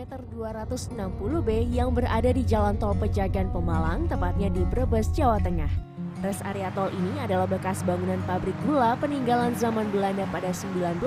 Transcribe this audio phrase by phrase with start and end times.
[0.00, 5.68] kilometer 260B yang berada di Jalan Tol Pejagan Pemalang, tepatnya di Brebes, Jawa Tengah.
[6.24, 11.04] Rest area tol ini adalah bekas bangunan pabrik gula peninggalan zaman Belanda pada 1908.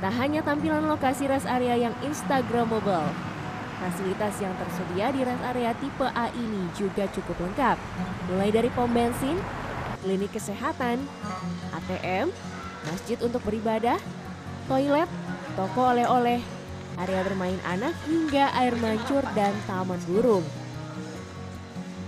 [0.00, 3.04] Tak hanya tampilan lokasi rest area yang instagramable,
[3.76, 7.76] fasilitas yang tersedia di rest area tipe A ini juga cukup lengkap.
[8.32, 9.36] Mulai dari pom bensin,
[10.00, 10.96] klinik kesehatan,
[11.76, 12.32] ATM,
[12.88, 14.00] masjid untuk beribadah,
[14.64, 15.12] toilet,
[15.60, 16.61] toko oleh-oleh,
[17.00, 20.44] area bermain anak hingga air mancur dan taman burung.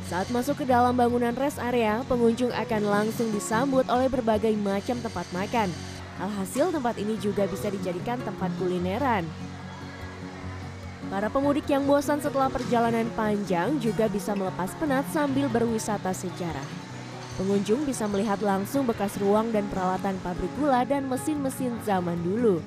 [0.05, 5.25] Saat masuk ke dalam bangunan rest area, pengunjung akan langsung disambut oleh berbagai macam tempat
[5.33, 5.73] makan.
[6.21, 9.25] Alhasil tempat ini juga bisa dijadikan tempat kulineran.
[11.09, 16.65] Para pemudik yang bosan setelah perjalanan panjang juga bisa melepas penat sambil berwisata sejarah.
[17.35, 22.63] Pengunjung bisa melihat langsung bekas ruang dan peralatan pabrik gula dan mesin-mesin zaman dulu.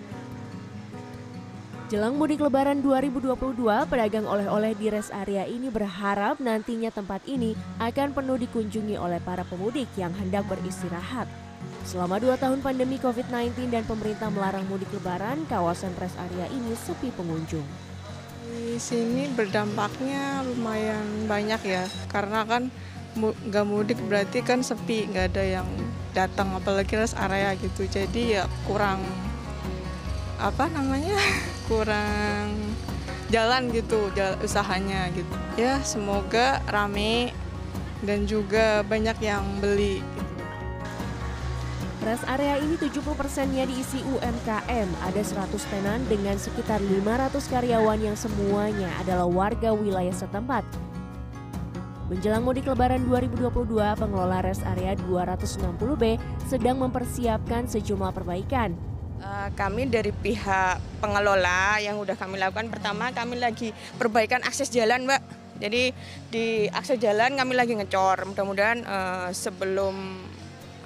[1.88, 8.11] Jelang mudik lebaran 2022, pedagang oleh-oleh di rest area ini berharap nantinya tempat ini akan
[8.11, 11.31] penuh dikunjungi oleh para pemudik yang hendak beristirahat.
[11.88, 17.08] Selama dua tahun pandemi COVID-19 dan pemerintah melarang mudik lebaran, kawasan rest area ini sepi
[17.15, 17.63] pengunjung.
[18.52, 22.67] Di sini berdampaknya lumayan banyak ya, karena kan
[23.15, 25.67] nggak mudik berarti kan sepi, nggak ada yang
[26.11, 27.88] datang, apalagi rest area gitu.
[27.88, 28.99] Jadi ya kurang
[30.38, 31.17] apa namanya
[31.69, 32.53] kurang
[33.27, 37.35] jalan gitu jalan, usahanya gitu ya semoga rame
[38.05, 40.27] dan juga banyak yang beli gitu.
[42.08, 44.88] Rest area ini 70 persennya diisi UMKM.
[45.11, 50.63] Ada 100 tenan dengan sekitar 500 karyawan yang semuanya adalah warga wilayah setempat.
[52.08, 56.15] Menjelang mudik lebaran 2022, pengelola rest area 260B
[56.47, 58.80] sedang mempersiapkan sejumlah perbaikan.
[59.17, 62.69] Uh, kami dari pihak pengelola yang sudah kami lakukan.
[62.69, 65.25] Pertama kami lagi perbaikan akses jalan mbak.
[65.58, 65.89] Jadi
[66.30, 68.30] di akses jalan kami lagi ngecor.
[68.30, 70.21] Mudah-mudahan uh, sebelum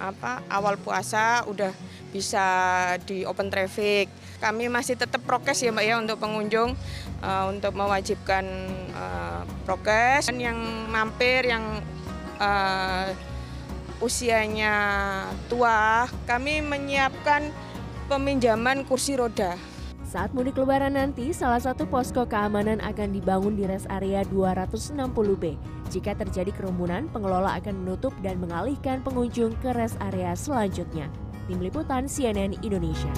[0.00, 1.76] apa awal puasa udah
[2.08, 2.44] bisa
[3.04, 4.08] di open traffic.
[4.40, 6.72] Kami masih tetap prokes ya mbak ya untuk pengunjung
[7.20, 8.48] uh, untuk mewajibkan
[8.96, 10.32] uh, prokes.
[10.32, 10.56] Yang
[10.88, 11.84] mampir yang
[12.40, 13.12] uh,
[14.00, 14.74] usianya
[15.52, 17.52] tua kami menyiapkan
[18.10, 19.54] peminjaman kursi roda.
[20.12, 25.56] Saat mudik lebaran nanti, salah satu posko keamanan akan dibangun di rest area 260B.
[25.88, 31.08] Jika terjadi kerumunan, pengelola akan menutup dan mengalihkan pengunjung ke rest area selanjutnya.
[31.48, 33.10] Tim Liputan CNN Indonesia.